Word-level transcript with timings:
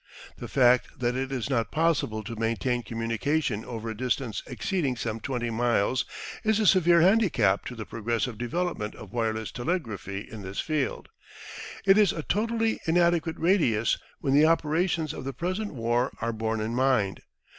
The 0.37 0.47
fact 0.47 0.97
that 0.99 1.15
it 1.15 1.31
is 1.31 1.47
not 1.47 1.69
possible 1.69 2.23
to 2.23 2.35
maintain 2.35 2.81
communication 2.81 3.63
over 3.63 3.87
a 3.87 3.95
distance 3.95 4.41
exceeding 4.47 4.95
some 4.95 5.19
20 5.19 5.51
miles 5.51 6.05
is 6.43 6.59
a 6.59 6.65
severe 6.65 7.01
handicap 7.01 7.65
to 7.65 7.75
the 7.75 7.85
progressive 7.85 8.39
development 8.39 8.95
of 8.95 9.13
wireless 9.13 9.51
telegraphy 9.51 10.21
in 10.27 10.41
this 10.41 10.59
field. 10.59 11.09
It 11.85 11.99
is 11.99 12.13
a 12.13 12.23
totally 12.23 12.79
inadequate 12.87 13.37
radius 13.37 13.99
when 14.21 14.33
the 14.33 14.47
operations 14.47 15.13
of 15.13 15.23
the 15.23 15.33
present 15.33 15.71
war 15.75 16.11
are 16.19 16.33
borne 16.33 16.61
in 16.61 16.73
mind. 16.73 17.21